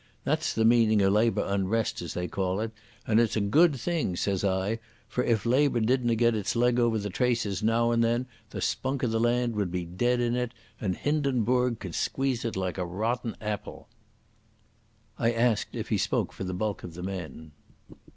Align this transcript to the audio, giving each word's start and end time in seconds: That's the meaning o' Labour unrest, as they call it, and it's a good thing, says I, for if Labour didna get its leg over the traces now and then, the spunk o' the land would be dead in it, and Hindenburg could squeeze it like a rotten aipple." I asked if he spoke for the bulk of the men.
That's 0.23 0.51
the 0.53 0.65
meaning 0.65 0.99
o' 1.03 1.09
Labour 1.09 1.45
unrest, 1.45 2.01
as 2.01 2.15
they 2.15 2.27
call 2.27 2.59
it, 2.59 2.71
and 3.05 3.19
it's 3.19 3.35
a 3.35 3.39
good 3.39 3.75
thing, 3.79 4.15
says 4.15 4.43
I, 4.43 4.79
for 5.07 5.23
if 5.23 5.45
Labour 5.45 5.79
didna 5.79 6.15
get 6.15 6.33
its 6.33 6.55
leg 6.55 6.79
over 6.79 6.97
the 6.97 7.11
traces 7.11 7.61
now 7.61 7.91
and 7.91 8.03
then, 8.03 8.25
the 8.49 8.61
spunk 8.61 9.03
o' 9.03 9.07
the 9.07 9.19
land 9.19 9.55
would 9.55 9.69
be 9.71 9.85
dead 9.85 10.19
in 10.19 10.35
it, 10.35 10.53
and 10.79 10.97
Hindenburg 10.97 11.77
could 11.79 11.93
squeeze 11.93 12.43
it 12.45 12.55
like 12.55 12.79
a 12.79 12.83
rotten 12.83 13.35
aipple." 13.41 13.85
I 15.19 15.33
asked 15.33 15.75
if 15.75 15.89
he 15.89 15.99
spoke 15.99 16.33
for 16.33 16.45
the 16.45 16.55
bulk 16.55 16.83
of 16.83 16.95
the 16.95 17.03
men. 17.03 17.51